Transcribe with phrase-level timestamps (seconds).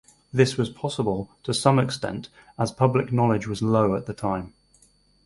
[0.33, 4.55] This was possible to some extent as public knowledge was low at the time.